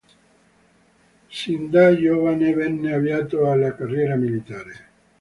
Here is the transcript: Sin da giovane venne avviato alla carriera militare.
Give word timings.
Sin 1.39 1.69
da 1.71 1.93
giovane 1.95 2.55
venne 2.55 2.91
avviato 2.91 3.51
alla 3.51 3.75
carriera 3.75 4.15
militare. 4.15 4.87